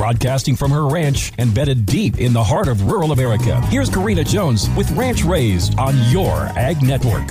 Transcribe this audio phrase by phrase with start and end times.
[0.00, 4.66] Broadcasting from her ranch embedded deep in the heart of rural America, here's Karina Jones
[4.70, 7.28] with Ranch Raised on your Ag Network.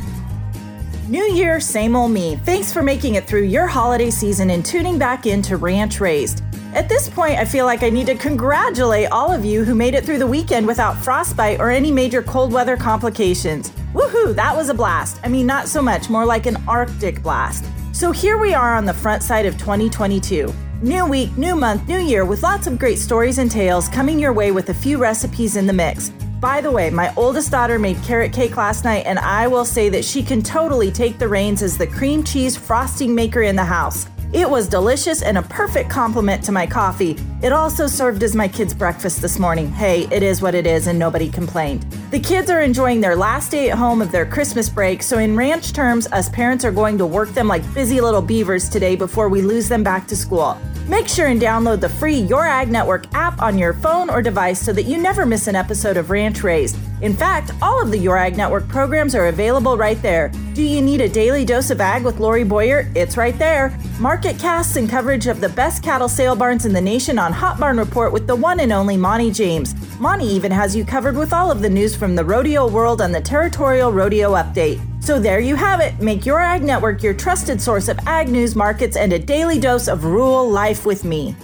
[1.08, 2.36] New Year, same old me.
[2.46, 6.44] Thanks for making it through your holiday season and tuning back into Ranch Raised.
[6.76, 9.96] At this point, I feel like I need to congratulate all of you who made
[9.96, 13.72] it through the weekend without frostbite or any major cold weather complications.
[13.96, 15.20] Woohoo, that was a blast.
[15.24, 17.66] I mean, not so much, more like an Arctic blast.
[17.94, 20.54] So here we are on the front side of 2022.
[20.82, 24.32] New week, new month, new year with lots of great stories and tales coming your
[24.32, 26.08] way with a few recipes in the mix.
[26.40, 29.90] By the way, my oldest daughter made carrot cake last night, and I will say
[29.90, 33.66] that she can totally take the reins as the cream cheese frosting maker in the
[33.66, 34.08] house.
[34.32, 37.18] It was delicious and a perfect complement to my coffee.
[37.44, 39.70] It also served as my kids' breakfast this morning.
[39.70, 41.86] Hey, it is what it is, and nobody complained.
[42.12, 45.36] The kids are enjoying their last day at home of their Christmas break, so in
[45.36, 49.30] ranch terms, us parents are going to work them like busy little beavers today before
[49.30, 50.58] we lose them back to school.
[50.88, 54.60] Make sure and download the free Your Ag Network app on your phone or device
[54.60, 56.80] so that you never miss an episode of Ranch Raised.
[57.04, 60.30] In fact, all of the Your Ag Network programs are available right there.
[60.56, 62.92] Do you need a daily dose of ag with Lori Boyer?
[62.96, 63.78] It's right there.
[64.00, 67.60] Market casts and coverage of the best cattle sale barns in the nation on Hot
[67.60, 69.76] Barn Report with the one and only Monty James.
[70.00, 73.12] Monty even has you covered with all of the news from the rodeo world on
[73.12, 74.82] the Territorial Rodeo Update.
[75.04, 76.00] So there you have it.
[76.00, 79.90] Make your Ag Network your trusted source of ag news, markets, and a daily dose
[79.90, 81.36] of rural life with me.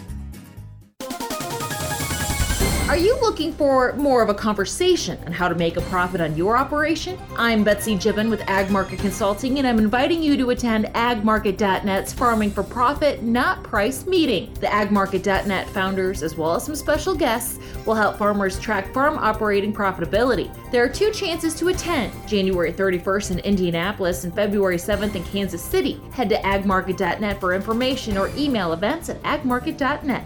[2.88, 6.38] Are you looking for more of a conversation on how to make a profit on
[6.38, 7.18] your operation?
[7.36, 12.52] I'm Betsy Gibbon with Ag Market Consulting, and I'm inviting you to attend agmarket.net's Farming
[12.52, 14.54] for Profit, Not Price meeting.
[14.62, 19.74] The agmarket.net founders, as well as some special guests, will help farmers track farm operating
[19.74, 20.56] profitability.
[20.72, 25.64] There are two chances to attend January 31st in Indianapolis and February 7th in Kansas
[25.64, 26.00] City.
[26.12, 30.24] Head to agmarket.net for information or email events at agmarket.net.